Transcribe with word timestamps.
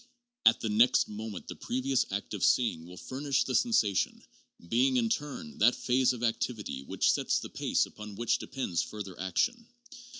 At 0.47 0.61
the 0.61 0.69
next 0.69 1.07
moment 1.07 1.47
the 1.47 1.55
previous 1.55 2.07
act 2.11 2.33
of 2.33 2.43
seeing 2.43 2.87
will 2.87 2.97
furnish 2.97 3.43
the 3.43 3.53
sensation, 3.53 4.23
being, 4.67 4.97
in 4.97 5.09
turn, 5.09 5.59
that 5.59 5.75
phase 5.75 6.11
of 6.11 6.23
activity 6.23 6.81
which 6.81 7.11
sets 7.11 7.37
the 7.37 7.49
pace 7.49 7.85
upon 7.85 8.15
which 8.15 8.39
depends 8.39 8.81
further 8.81 9.19
action. 9.19 9.67